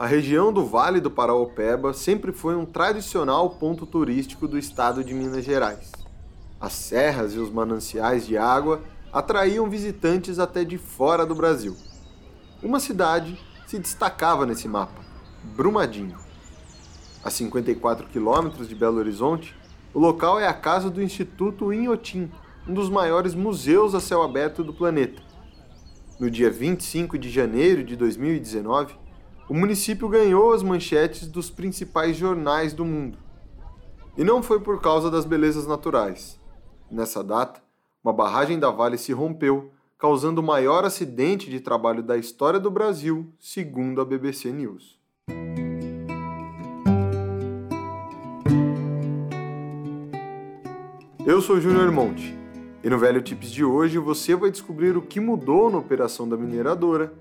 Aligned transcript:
A 0.00 0.06
região 0.06 0.50
do 0.50 0.64
Vale 0.64 0.98
do 0.98 1.10
Paraopeba 1.10 1.92
sempre 1.92 2.32
foi 2.32 2.56
um 2.56 2.64
tradicional 2.64 3.50
ponto 3.50 3.84
turístico 3.84 4.48
do 4.48 4.56
estado 4.56 5.04
de 5.04 5.12
Minas 5.12 5.44
Gerais. 5.44 5.92
As 6.58 6.72
serras 6.72 7.34
e 7.34 7.38
os 7.38 7.50
mananciais 7.50 8.26
de 8.26 8.34
água 8.38 8.80
atraíam 9.12 9.68
visitantes 9.68 10.38
até 10.38 10.64
de 10.64 10.78
fora 10.78 11.26
do 11.26 11.34
Brasil. 11.34 11.76
Uma 12.62 12.80
cidade 12.80 13.38
se 13.66 13.78
destacava 13.78 14.46
nesse 14.46 14.66
mapa: 14.66 15.02
Brumadinho. 15.54 16.16
A 17.22 17.28
54 17.28 18.06
quilômetros 18.06 18.70
de 18.70 18.74
Belo 18.74 18.96
Horizonte, 18.96 19.54
o 19.92 19.98
local 19.98 20.40
é 20.40 20.48
a 20.48 20.54
casa 20.54 20.88
do 20.88 21.02
Instituto 21.02 21.74
Inhotim, 21.74 22.32
um 22.66 22.72
dos 22.72 22.88
maiores 22.88 23.34
museus 23.34 23.94
a 23.94 24.00
céu 24.00 24.22
aberto 24.22 24.64
do 24.64 24.72
planeta. 24.72 25.20
No 26.18 26.30
dia 26.30 26.50
25 26.50 27.18
de 27.18 27.28
janeiro 27.28 27.84
de 27.84 27.96
2019, 27.96 28.94
o 29.50 29.54
município 29.54 30.08
ganhou 30.08 30.52
as 30.52 30.62
manchetes 30.62 31.26
dos 31.26 31.50
principais 31.50 32.16
jornais 32.16 32.72
do 32.72 32.84
mundo. 32.84 33.18
E 34.16 34.22
não 34.22 34.44
foi 34.44 34.60
por 34.60 34.80
causa 34.80 35.10
das 35.10 35.24
belezas 35.24 35.66
naturais. 35.66 36.38
Nessa 36.88 37.24
data, 37.24 37.60
uma 38.04 38.12
barragem 38.12 38.60
da 38.60 38.70
Vale 38.70 38.96
se 38.96 39.12
rompeu, 39.12 39.72
causando 39.98 40.40
o 40.40 40.44
maior 40.44 40.84
acidente 40.84 41.50
de 41.50 41.58
trabalho 41.58 42.00
da 42.00 42.16
história 42.16 42.60
do 42.60 42.70
Brasil, 42.70 43.26
segundo 43.40 44.00
a 44.00 44.04
BBC 44.04 44.52
News. 44.52 45.00
Eu 51.26 51.40
sou 51.42 51.60
Júnior 51.60 51.90
Monte 51.90 52.38
e 52.84 52.88
no 52.88 53.00
Velho 53.00 53.20
Tips 53.20 53.50
de 53.50 53.64
hoje 53.64 53.98
você 53.98 54.36
vai 54.36 54.52
descobrir 54.52 54.96
o 54.96 55.02
que 55.02 55.18
mudou 55.18 55.68
na 55.72 55.78
operação 55.78 56.28
da 56.28 56.36
mineradora 56.36 57.12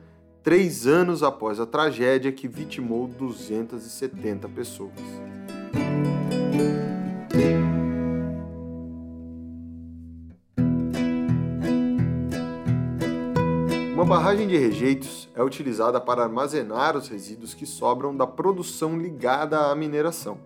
três 0.44 0.88
anos 0.88 1.24
após 1.24 1.60
a 1.60 1.66
tragédia 1.66 2.32
que 2.32 2.48
vitimou 2.48 3.08
270 3.08 4.48
pessoas. 4.50 4.94
Uma 13.94 14.06
barragem 14.06 14.48
de 14.48 14.58
rejeitos 14.58 15.28
é 15.36 15.44
utilizada 15.44 16.00
para 16.00 16.24
armazenar 16.24 16.96
os 16.96 17.10
resíduos 17.10 17.54
que 17.54 17.66
sobram 17.66 18.16
da 18.16 18.26
produção 18.26 18.98
ligada 18.98 19.70
à 19.70 19.76
mineração. 19.76 20.38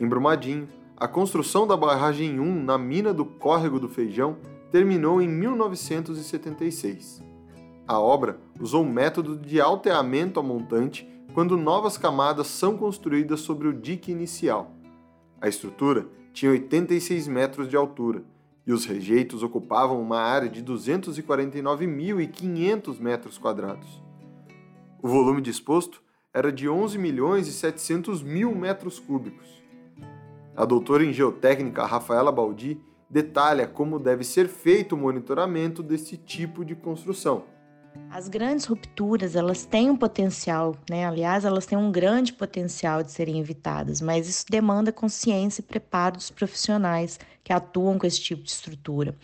Em 0.00 0.08
Brumadinho, 0.08 0.66
a 0.96 1.06
construção 1.06 1.66
da 1.66 1.76
barragem 1.76 2.40
1 2.40 2.64
na 2.64 2.78
mina 2.78 3.12
do 3.12 3.26
Córrego 3.26 3.78
do 3.78 3.90
Feijão 3.90 4.38
terminou 4.70 5.20
em 5.20 5.28
1976. 5.28 7.31
A 7.86 7.98
obra 7.98 8.38
usou 8.60 8.82
o 8.82 8.88
método 8.88 9.36
de 9.36 9.60
alteamento 9.60 10.38
a 10.38 10.42
montante 10.42 11.08
quando 11.34 11.56
novas 11.56 11.98
camadas 11.98 12.46
são 12.46 12.76
construídas 12.76 13.40
sobre 13.40 13.66
o 13.66 13.72
dique 13.72 14.12
inicial. 14.12 14.70
A 15.40 15.48
estrutura 15.48 16.06
tinha 16.32 16.52
86 16.52 17.26
metros 17.26 17.68
de 17.68 17.76
altura 17.76 18.22
e 18.66 18.72
os 18.72 18.84
rejeitos 18.84 19.42
ocupavam 19.42 20.00
uma 20.00 20.20
área 20.20 20.48
de 20.48 20.62
249.500 20.62 23.00
metros 23.00 23.36
quadrados. 23.36 24.00
O 25.02 25.08
volume 25.08 25.40
disposto 25.40 26.00
era 26.32 26.52
de 26.52 26.68
11 26.68 26.96
milhões 26.96 27.48
e 27.48 27.52
700 27.52 28.22
mil 28.22 28.54
metros 28.54 29.00
cúbicos. 29.00 29.60
A 30.54 30.64
doutora 30.64 31.04
em 31.04 31.12
geotécnica 31.12 31.84
Rafaela 31.84 32.30
Baldi 32.30 32.80
detalha 33.10 33.66
como 33.66 33.98
deve 33.98 34.22
ser 34.22 34.46
feito 34.48 34.94
o 34.94 34.98
monitoramento 34.98 35.82
desse 35.82 36.16
tipo 36.16 36.64
de 36.64 36.76
construção. 36.76 37.42
As 38.10 38.28
grandes 38.28 38.66
rupturas, 38.66 39.34
elas 39.34 39.64
têm 39.64 39.90
um 39.90 39.96
potencial, 39.96 40.76
né? 40.88 41.06
Aliás, 41.06 41.44
elas 41.44 41.64
têm 41.64 41.78
um 41.78 41.90
grande 41.90 42.32
potencial 42.32 43.02
de 43.02 43.10
serem 43.10 43.40
evitadas, 43.40 44.00
mas 44.00 44.28
isso 44.28 44.44
demanda 44.50 44.92
consciência 44.92 45.60
e 45.60 45.64
preparo 45.64 46.16
dos 46.16 46.30
profissionais 46.30 47.18
que 47.42 47.52
atuam 47.52 47.98
com 47.98 48.06
esse 48.06 48.20
tipo 48.20 48.42
de 48.42 48.50
estrutura. 48.50 49.14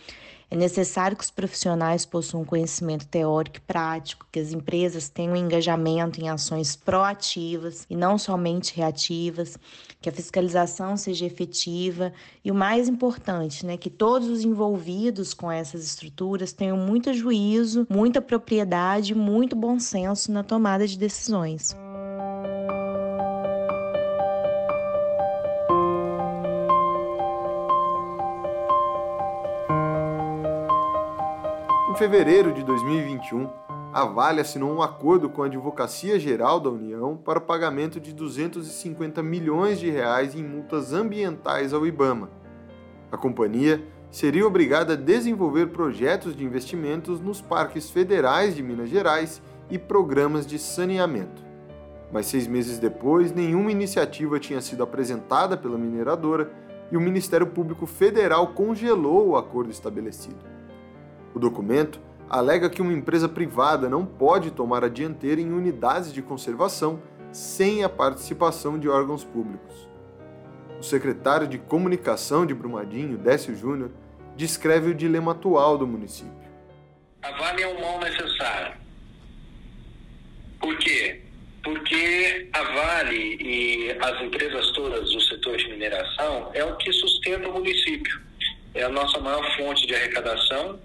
É 0.51 0.55
necessário 0.55 1.15
que 1.15 1.23
os 1.23 1.29
profissionais 1.29 2.07
possuam 2.07 2.43
conhecimento 2.43 3.05
teórico 3.05 3.57
e 3.57 3.61
prático, 3.61 4.25
que 4.31 4.39
as 4.39 4.51
empresas 4.51 5.07
tenham 5.07 5.35
engajamento 5.35 6.19
em 6.19 6.27
ações 6.27 6.75
proativas 6.75 7.85
e 7.87 7.95
não 7.95 8.17
somente 8.17 8.75
reativas, 8.75 9.59
que 10.01 10.09
a 10.09 10.11
fiscalização 10.11 10.97
seja 10.97 11.25
efetiva 11.25 12.11
e 12.43 12.49
o 12.49 12.55
mais 12.55 12.87
importante, 12.89 13.63
né, 13.63 13.77
que 13.77 13.91
todos 13.91 14.27
os 14.27 14.43
envolvidos 14.43 15.35
com 15.35 15.51
essas 15.51 15.85
estruturas 15.85 16.51
tenham 16.51 16.77
muito 16.77 17.13
juízo, 17.13 17.85
muita 17.87 18.19
propriedade, 18.19 19.13
muito 19.13 19.55
bom 19.55 19.79
senso 19.79 20.31
na 20.31 20.43
tomada 20.43 20.87
de 20.87 20.97
decisões. 20.97 21.75
Fevereiro 31.99 32.53
de 32.53 32.63
2021, 32.63 33.49
a 33.91 34.05
Vale 34.05 34.39
assinou 34.39 34.73
um 34.73 34.81
acordo 34.81 35.29
com 35.29 35.43
a 35.43 35.47
Advocacia 35.47 36.17
Geral 36.17 36.57
da 36.57 36.69
União 36.69 37.17
para 37.17 37.39
o 37.39 37.41
pagamento 37.41 37.99
de 37.99 38.13
250 38.13 39.21
milhões 39.21 39.81
de 39.81 39.89
reais 39.89 40.33
em 40.33 40.41
multas 40.41 40.93
ambientais 40.93 41.73
ao 41.73 41.85
IBAMA. 41.85 42.29
A 43.11 43.17
companhia 43.17 43.83
seria 44.09 44.47
obrigada 44.47 44.93
a 44.93 44.95
desenvolver 44.95 45.71
projetos 45.71 46.33
de 46.33 46.45
investimentos 46.45 47.19
nos 47.19 47.41
parques 47.41 47.89
federais 47.89 48.55
de 48.55 48.63
Minas 48.63 48.87
Gerais 48.87 49.41
e 49.69 49.77
programas 49.77 50.47
de 50.47 50.57
saneamento. 50.57 51.43
Mas 52.13 52.27
seis 52.27 52.47
meses 52.47 52.79
depois, 52.79 53.33
nenhuma 53.33 53.73
iniciativa 53.73 54.39
tinha 54.39 54.61
sido 54.61 54.83
apresentada 54.83 55.57
pela 55.57 55.77
mineradora 55.77 56.49
e 56.89 56.95
o 56.95 57.01
Ministério 57.01 57.47
Público 57.47 57.85
Federal 57.85 58.53
congelou 58.53 59.27
o 59.27 59.35
acordo 59.35 59.69
estabelecido. 59.69 60.58
O 61.33 61.39
documento 61.39 61.99
alega 62.29 62.69
que 62.69 62.81
uma 62.81 62.93
empresa 62.93 63.27
privada 63.27 63.89
não 63.89 64.05
pode 64.05 64.51
tomar 64.51 64.83
a 64.83 64.89
dianteira 64.89 65.41
em 65.41 65.51
unidades 65.51 66.13
de 66.13 66.21
conservação 66.21 67.01
sem 67.31 67.83
a 67.83 67.89
participação 67.89 68.77
de 68.77 68.87
órgãos 68.87 69.23
públicos. 69.23 69.87
O 70.79 70.83
secretário 70.83 71.47
de 71.47 71.57
Comunicação 71.57 72.45
de 72.45 72.53
Brumadinho, 72.53 73.17
Décio 73.17 73.55
Júnior, 73.55 73.91
descreve 74.35 74.91
o 74.91 74.95
dilema 74.95 75.31
atual 75.33 75.77
do 75.77 75.85
município. 75.85 76.49
A 77.21 77.31
Vale 77.31 77.63
é 77.63 77.67
um 77.67 77.81
mal 77.81 77.99
necessário. 77.99 78.77
Por 80.59 80.77
quê? 80.77 81.21
Porque 81.61 82.49
a 82.53 82.63
Vale 82.63 83.37
e 83.41 83.91
as 83.99 84.21
empresas 84.21 84.71
todas 84.71 85.11
do 85.11 85.21
setor 85.21 85.57
de 85.57 85.67
mineração 85.69 86.49
é 86.53 86.63
o 86.63 86.77
que 86.77 86.91
sustenta 86.93 87.49
o 87.49 87.53
município. 87.53 88.21
É 88.73 88.83
a 88.83 88.89
nossa 88.89 89.19
maior 89.19 89.43
fonte 89.57 89.85
de 89.85 89.93
arrecadação 89.93 90.79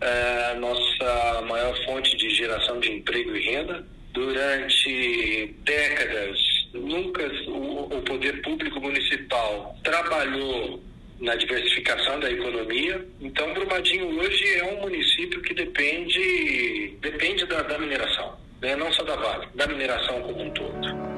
é 0.00 0.52
a 0.52 0.54
nossa 0.54 1.42
maior 1.46 1.76
fonte 1.84 2.16
de 2.16 2.30
geração 2.30 2.80
de 2.80 2.90
emprego 2.90 3.36
e 3.36 3.40
renda. 3.40 3.84
Durante 4.12 5.54
décadas, 5.62 6.38
nunca 6.74 7.22
o, 7.46 7.96
o 7.96 8.02
poder 8.02 8.42
público 8.42 8.80
municipal 8.80 9.76
trabalhou 9.84 10.82
na 11.20 11.36
diversificação 11.36 12.18
da 12.18 12.30
economia. 12.30 13.06
Então, 13.20 13.52
Brumadinho 13.52 14.18
hoje 14.18 14.44
é 14.58 14.64
um 14.64 14.80
município 14.80 15.40
que 15.42 15.54
depende, 15.54 16.96
depende 17.00 17.46
da, 17.46 17.62
da 17.62 17.78
mineração, 17.78 18.36
né? 18.60 18.74
não 18.74 18.90
só 18.92 19.04
da 19.04 19.16
Vale, 19.16 19.46
da 19.54 19.66
mineração 19.66 20.22
como 20.22 20.42
um 20.42 20.50
todo. 20.50 21.10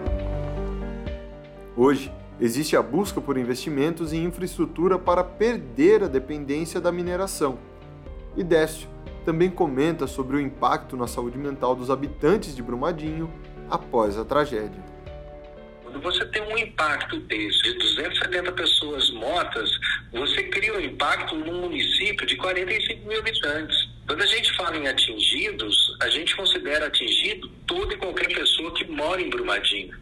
Hoje, 1.76 2.12
existe 2.40 2.76
a 2.76 2.82
busca 2.82 3.20
por 3.20 3.38
investimentos 3.38 4.12
em 4.12 4.24
infraestrutura 4.24 4.98
para 4.98 5.24
perder 5.24 6.02
a 6.02 6.08
dependência 6.08 6.80
da 6.80 6.92
mineração 6.92 7.71
e 8.36 8.42
Décio 8.42 8.88
também 9.24 9.50
comenta 9.50 10.06
sobre 10.06 10.36
o 10.36 10.40
impacto 10.40 10.96
na 10.96 11.06
saúde 11.06 11.38
mental 11.38 11.74
dos 11.74 11.90
habitantes 11.90 12.54
de 12.56 12.62
Brumadinho 12.62 13.32
após 13.70 14.18
a 14.18 14.24
tragédia. 14.24 14.82
Quando 15.84 16.00
você 16.00 16.24
tem 16.26 16.42
um 16.42 16.58
impacto 16.58 17.20
desse, 17.20 17.62
de 17.62 17.74
270 17.74 18.52
pessoas 18.52 19.10
mortas, 19.10 19.70
você 20.12 20.42
cria 20.44 20.74
um 20.74 20.80
impacto 20.80 21.36
num 21.36 21.60
município 21.60 22.26
de 22.26 22.36
45 22.36 23.06
mil 23.06 23.18
habitantes. 23.18 23.76
Quando 24.06 24.22
a 24.22 24.26
gente 24.26 24.56
fala 24.56 24.76
em 24.76 24.88
atingidos, 24.88 25.96
a 26.00 26.08
gente 26.08 26.34
considera 26.34 26.86
atingido 26.86 27.48
toda 27.66 27.94
e 27.94 27.96
qualquer 27.96 28.28
pessoa 28.28 28.72
que 28.74 28.90
mora 28.90 29.20
em 29.20 29.30
Brumadinho. 29.30 29.96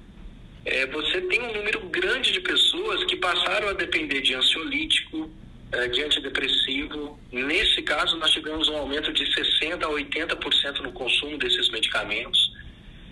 É, 0.64 0.86
você 0.86 1.20
tem 1.22 1.40
um 1.42 1.54
número 1.54 1.80
grande 1.88 2.32
de 2.32 2.40
pessoas 2.40 3.04
que 3.04 3.16
passaram 3.16 3.68
a 3.68 3.72
depender 3.72 4.20
de 4.20 4.34
ansiolítico, 4.34 5.30
é, 5.72 5.86
de 5.88 6.02
antidepressivo. 6.02 7.18
Nesse 7.30 7.82
caso, 7.82 8.16
nós 8.16 8.30
tivemos 8.30 8.68
um 8.68 8.76
aumento 8.76 9.12
de 9.12 9.24
60% 9.24 9.84
a 9.84 9.88
80% 9.88 10.80
no 10.80 10.92
consumo 10.92 11.38
desses 11.38 11.70
medicamentos. 11.70 12.52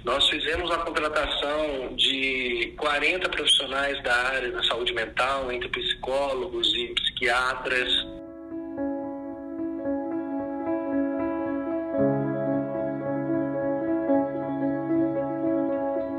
Nós 0.04 0.28
fizemos 0.28 0.70
a 0.70 0.78
contratação 0.78 1.94
de 1.96 2.72
40 2.76 3.28
profissionais 3.28 4.02
da 4.02 4.14
área 4.28 4.50
da 4.50 4.62
saúde 4.62 4.92
mental, 4.92 5.52
entre 5.52 5.68
psicólogos 5.68 6.72
e 6.74 6.94
psiquiatras. 6.94 7.92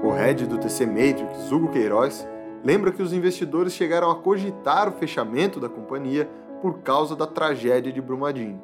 O 0.03 0.11
head 0.11 0.45
do 0.45 0.57
TC 0.57 0.85
Matrix, 0.85 1.51
Hugo 1.51 1.71
Queiroz, 1.71 2.27
lembra 2.63 2.91
que 2.91 3.01
os 3.01 3.13
investidores 3.13 3.73
chegaram 3.73 4.09
a 4.09 4.15
cogitar 4.15 4.89
o 4.89 4.91
fechamento 4.91 5.59
da 5.59 5.69
companhia 5.69 6.29
por 6.61 6.79
causa 6.79 7.15
da 7.15 7.25
tragédia 7.25 7.91
de 7.91 8.01
Brumadinho. 8.01 8.61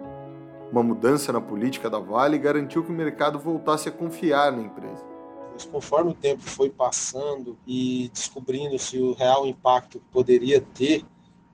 Uma 0.72 0.84
mudança 0.84 1.32
na 1.32 1.40
política 1.40 1.90
da 1.90 2.00
Vale 2.00 2.38
garantiu 2.38 2.84
que 2.84 2.92
o 2.92 2.96
mercado 2.96 3.40
voltasse 3.40 3.88
a 3.88 3.92
confiar 3.92 4.52
na 4.52 4.64
empresa. 4.64 5.04
Mas 5.54 5.64
conforme 5.64 6.12
o 6.12 6.14
tempo 6.14 6.42
foi 6.42 6.70
passando 6.70 7.58
e 7.66 8.10
descobrindo-se 8.12 9.00
o 9.00 9.14
real 9.14 9.46
impacto 9.46 10.00
que 10.00 10.06
poderia 10.12 10.60
ter 10.60 11.06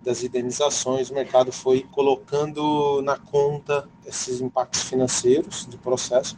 das 0.02 0.24
indenizações, 0.24 1.12
o 1.12 1.14
mercado 1.14 1.52
foi 1.52 1.86
colocando 1.92 3.02
na 3.04 3.18
conta 3.18 3.88
esses 4.06 4.42
impactos 4.42 4.82
financeiros 4.82 5.66
do 5.66 5.78
processo 5.78 6.36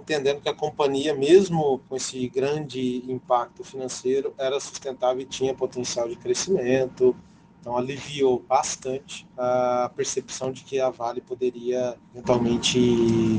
entendendo 0.00 0.40
que 0.40 0.48
a 0.48 0.54
companhia, 0.54 1.14
mesmo 1.14 1.80
com 1.88 1.96
esse 1.96 2.28
grande 2.28 3.04
impacto 3.10 3.64
financeiro, 3.64 4.34
era 4.38 4.58
sustentável 4.60 5.22
e 5.22 5.24
tinha 5.24 5.54
potencial 5.54 6.08
de 6.08 6.16
crescimento. 6.16 7.14
Então, 7.60 7.76
aliviou 7.76 8.44
bastante 8.46 9.26
a 9.38 9.90
percepção 9.96 10.52
de 10.52 10.62
que 10.64 10.78
a 10.78 10.90
Vale 10.90 11.22
poderia 11.22 11.96
eventualmente 12.12 12.78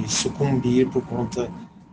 sucumbir 0.07 0.89
por 0.89 1.05
conta 1.05 1.51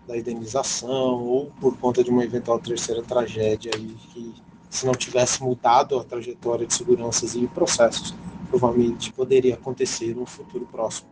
da 0.08 0.16
indenização 0.16 1.24
ou 1.24 1.52
por 1.60 1.76
conta 1.76 2.02
de 2.02 2.10
uma 2.10 2.24
eventual 2.24 2.58
terceira 2.58 3.02
tragédia 3.02 3.70
que 3.72 4.34
se 4.70 4.86
não 4.86 4.94
tivesse 4.94 5.42
mudado 5.42 5.98
a 5.98 6.04
trajetória 6.04 6.66
de 6.66 6.72
seguranças 6.72 7.34
e 7.34 7.46
processos, 7.46 8.14
provavelmente 8.48 9.12
poderia 9.12 9.54
acontecer 9.54 10.16
no 10.16 10.24
futuro 10.24 10.66
próximo. 10.66 11.08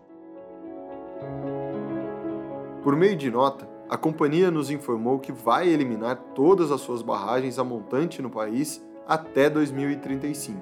Por 2.82 2.96
meio 2.96 3.14
de 3.14 3.30
nota, 3.30 3.68
a 3.90 3.96
companhia 3.98 4.50
nos 4.50 4.70
informou 4.70 5.18
que 5.18 5.32
vai 5.32 5.68
eliminar 5.68 6.16
todas 6.34 6.70
as 6.70 6.80
suas 6.80 7.02
barragens 7.02 7.58
a 7.58 7.64
montante 7.64 8.22
no 8.22 8.30
país 8.30 8.82
até 9.06 9.50
2035. 9.50 10.58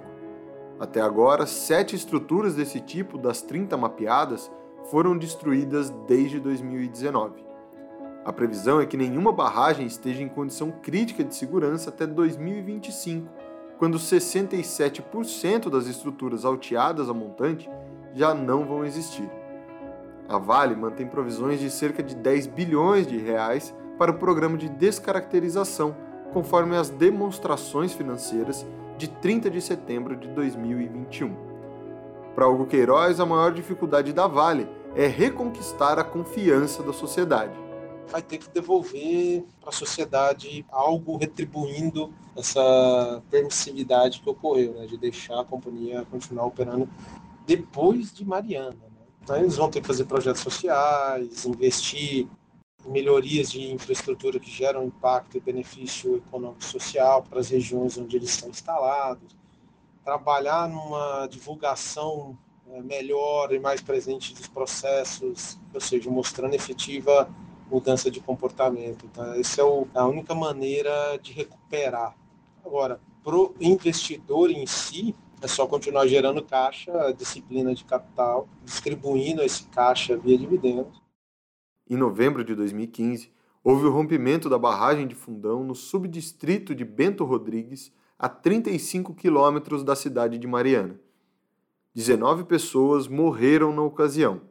Até 0.81 1.01
agora, 1.01 1.47
sete 1.47 1.95
estruturas 1.95 2.57
desse 2.57 2.81
tipo 2.81 3.19
das 3.19 3.41
30 3.43 3.77
mapeadas 3.77 4.51
foram 4.91 5.17
destruídas 5.17 5.91
desde 6.09 6.41
2019. 6.41 7.45
A 8.25 8.33
previsão 8.33 8.81
é 8.81 8.87
que 8.87 8.97
nenhuma 8.97 9.33
barragem 9.33 9.87
esteja 9.87 10.21
em 10.21 10.29
condição 10.29 10.73
crítica 10.73 11.23
de 11.23 11.37
segurança 11.37 11.91
até 11.91 12.05
2025, 12.05 13.29
quando 13.79 13.97
67% 13.97 15.71
das 15.71 15.87
estruturas 15.87 16.45
alteadas 16.45 17.09
a 17.09 17.15
montante 17.15 17.71
já 18.13 18.35
não 18.35 18.67
vão 18.67 18.85
existir. 18.85 19.31
A 20.29 20.37
Vale 20.37 20.77
mantém 20.77 21.07
provisões 21.07 21.59
de 21.59 21.71
cerca 21.71 22.03
de 22.03 22.15
10 22.15 22.49
bilhões 22.49 23.07
de 23.07 23.17
reais 23.17 23.75
para 23.99 24.11
o 24.11 24.19
programa 24.19 24.59
de 24.59 24.69
descaracterização, 24.69 25.97
conforme 26.35 26.77
as 26.77 26.91
demonstrações 26.91 27.95
financeiras 27.95 28.67
de 28.99 29.09
30 29.09 29.49
de 29.49 29.63
setembro 29.63 30.15
de 30.15 30.29
2021. 30.29 31.35
Para 32.35 32.47
Hugo 32.47 32.67
Queiroz, 32.67 33.19
a 33.21 33.25
maior 33.25 33.53
dificuldade 33.55 34.13
da 34.13 34.27
Vale 34.27 34.69
é 34.95 35.07
reconquistar 35.07 35.99
a 35.99 36.05
confiança 36.05 36.83
da 36.83 36.93
sociedade. 36.93 37.59
Vai 38.09 38.21
ter 38.21 38.37
que 38.37 38.51
devolver 38.51 39.45
para 39.61 39.71
a 39.71 39.73
sociedade 39.73 40.65
algo 40.71 41.17
retribuindo 41.17 42.13
essa 42.37 43.23
permissividade 43.31 44.21
que 44.21 44.29
ocorreu, 44.29 44.75
né, 44.75 44.87
de 44.87 44.99
deixar 44.99 45.41
a 45.41 45.45
companhia 45.45 46.07
continuar 46.11 46.45
operando 46.45 46.87
depois 47.47 48.13
de 48.13 48.27
Mariana. 48.27 48.88
Então, 49.29 49.37
eles 49.37 49.57
vão 49.57 49.71
ter 49.71 49.83
que 49.83 49.87
fazer 49.87 50.07
projetos 50.07 50.41
sociais, 50.41 51.45
investir 51.45 52.27
em 52.87 52.91
melhorias 52.91 53.51
de 53.51 53.71
infraestrutura 53.71 54.41
que 54.41 54.51
geram 54.51 54.87
impacto 54.87 55.37
e 55.37 55.41
benefício 55.41 56.17
econômico 56.17 56.63
e 56.63 56.65
social 56.65 57.23
para 57.23 57.39
as 57.39 57.51
regiões 57.51 57.99
onde 57.99 58.17
eles 58.17 58.31
estão 58.31 58.49
instalados, 58.49 59.37
trabalhar 60.03 60.67
numa 60.67 61.27
divulgação 61.27 62.39
é, 62.71 62.81
melhor 62.81 63.53
e 63.53 63.59
mais 63.59 63.83
presente 63.83 64.33
dos 64.33 64.49
processos, 64.49 65.59
ou 65.75 65.81
seja, 65.83 66.09
mostrando 66.09 66.55
efetiva 66.55 67.29
mudança 67.71 68.11
de 68.11 68.21
comportamento. 68.21 69.07
Tá? 69.09 69.39
Essa 69.39 69.61
é 69.61 69.65
o, 69.65 69.87
a 69.95 70.07
única 70.07 70.35
maneira 70.35 71.19
de 71.21 71.35
recuperar. 71.35 72.17
Agora, 72.65 72.99
para 73.23 73.37
o 73.37 73.55
investidor 73.61 74.51
em 74.51 74.67
si, 74.67 75.15
é 75.41 75.47
só 75.47 75.67
continuar 75.67 76.07
gerando 76.07 76.43
caixa, 76.43 77.13
disciplina 77.13 77.75
de 77.75 77.85
capital, 77.85 78.49
distribuindo 78.65 79.43
esse 79.43 79.65
caixa 79.69 80.17
via 80.17 80.37
dividendos. 80.37 81.01
Em 81.89 81.97
novembro 81.97 82.45
de 82.45 82.55
2015, 82.55 83.31
houve 83.63 83.87
o 83.87 83.91
rompimento 83.91 84.49
da 84.49 84.59
barragem 84.59 85.07
de 85.07 85.15
Fundão 85.15 85.63
no 85.63 85.75
subdistrito 85.75 86.75
de 86.75 86.85
Bento 86.85 87.25
Rodrigues, 87.25 87.93
a 88.19 88.29
35 88.29 89.15
quilômetros 89.15 89.85
da 89.85 89.95
cidade 89.95 90.39
de 90.39 90.47
Mariana. 90.47 90.99
19 91.95 92.45
pessoas 92.45 93.07
morreram 93.07 93.73
na 93.73 93.83
ocasião. 93.83 94.43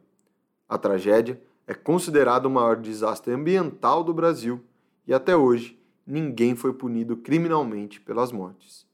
A 0.66 0.78
tragédia 0.78 1.40
é 1.66 1.74
considerada 1.74 2.48
o 2.48 2.50
maior 2.50 2.76
desastre 2.76 3.32
ambiental 3.32 4.02
do 4.02 4.14
Brasil 4.14 4.64
e 5.06 5.12
até 5.12 5.36
hoje 5.36 5.78
ninguém 6.06 6.56
foi 6.56 6.72
punido 6.72 7.18
criminalmente 7.18 8.00
pelas 8.00 8.32
mortes. 8.32 8.87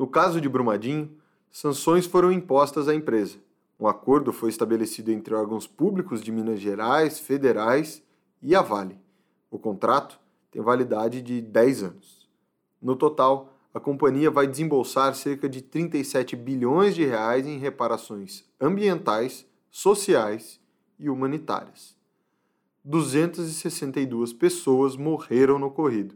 No 0.00 0.06
caso 0.06 0.40
de 0.40 0.48
Brumadinho, 0.48 1.14
sanções 1.50 2.06
foram 2.06 2.32
impostas 2.32 2.88
à 2.88 2.94
empresa. 2.94 3.36
Um 3.78 3.86
acordo 3.86 4.32
foi 4.32 4.48
estabelecido 4.48 5.12
entre 5.12 5.34
órgãos 5.34 5.66
públicos 5.66 6.22
de 6.22 6.32
Minas 6.32 6.58
Gerais, 6.58 7.18
federais 7.18 8.02
e 8.40 8.54
a 8.54 8.62
Vale. 8.62 8.98
O 9.50 9.58
contrato 9.58 10.18
tem 10.50 10.62
validade 10.62 11.20
de 11.20 11.42
10 11.42 11.82
anos. 11.82 12.30
No 12.80 12.96
total, 12.96 13.52
a 13.74 13.78
companhia 13.78 14.30
vai 14.30 14.46
desembolsar 14.46 15.14
cerca 15.14 15.46
de 15.46 15.60
37 15.60 16.34
bilhões 16.34 16.94
de 16.94 17.04
reais 17.04 17.46
em 17.46 17.58
reparações 17.58 18.46
ambientais, 18.58 19.46
sociais 19.70 20.58
e 20.98 21.10
humanitárias. 21.10 21.94
262 22.82 24.32
pessoas 24.32 24.96
morreram 24.96 25.58
no 25.58 25.66
ocorrido. 25.66 26.14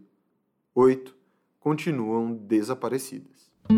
Oito 0.75 1.14
continuam 1.60 2.32
desaparecidas. 2.32 3.44
O 3.70 3.76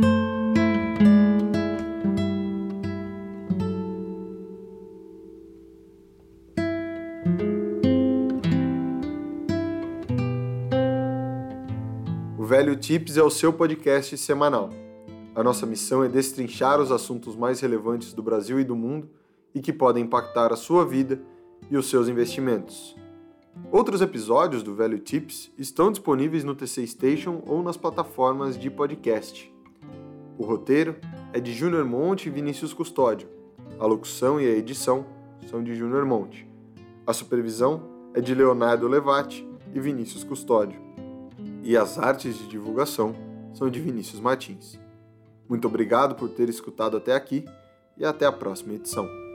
Velho 12.45 12.77
Tips 12.77 13.17
é 13.17 13.23
o 13.23 13.31
seu 13.31 13.53
podcast 13.53 14.17
semanal. 14.19 14.71
A 15.35 15.43
nossa 15.43 15.65
missão 15.67 16.03
é 16.03 16.09
destrinchar 16.09 16.81
os 16.81 16.91
assuntos 16.91 17.37
mais 17.37 17.61
relevantes 17.61 18.13
do 18.13 18.23
Brasil 18.23 18.59
e 18.59 18.65
do 18.65 18.75
mundo 18.75 19.09
e 19.55 19.61
que 19.61 19.73
podem 19.73 20.05
impactar 20.05 20.53
a 20.53 20.57
sua 20.57 20.85
vida 20.85 21.21
e 21.71 21.77
os 21.77 21.89
seus 21.89 22.09
investimentos. 22.09 22.97
Outros 23.71 24.01
episódios 24.01 24.63
do 24.63 24.75
Velho 24.75 24.99
Tips 24.99 25.51
estão 25.57 25.91
disponíveis 25.91 26.45
no 26.45 26.55
TC 26.55 26.87
Station 26.87 27.43
ou 27.47 27.63
nas 27.63 27.77
plataformas 27.77 28.59
de 28.59 28.71
podcast. 28.71 29.56
O 30.39 30.45
roteiro 30.45 30.97
é 31.33 31.41
de 31.41 31.53
Júnior 31.53 31.85
Monte 31.85 32.27
e 32.27 32.31
Vinícius 32.31 32.75
Custódio. 32.75 33.29
A 33.79 33.87
locução 33.87 34.41
e 34.41 34.47
a 34.47 34.51
edição 34.51 35.07
são 35.49 35.63
de 35.63 35.75
Júnior 35.75 36.05
Monte. 36.05 36.47
A 37.07 37.13
supervisão 37.13 37.83
é 38.13 38.21
de 38.21 38.35
Leonardo 38.35 38.87
Levati 38.87 39.49
e 39.75 39.81
Vinícius 39.81 40.25
Custódio. 40.25 40.81
E 41.63 41.77
as 41.77 41.99
artes 41.99 42.37
de 42.37 42.49
divulgação 42.49 43.15
são 43.55 43.71
de 43.71 43.81
Vinícius 43.81 44.21
Martins. 44.21 44.79
Muito 45.49 45.67
obrigado 45.67 46.15
por 46.15 46.29
ter 46.29 46.49
escutado 46.49 46.97
até 46.97 47.15
aqui 47.15 47.45
e 47.97 48.05
até 48.05 48.27
a 48.27 48.33
próxima 48.33 48.75
edição. 48.75 49.26